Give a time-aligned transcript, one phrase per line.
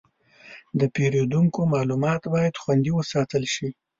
[0.79, 3.67] د پیرودونکو معلومات باید خوندي وساتل شي.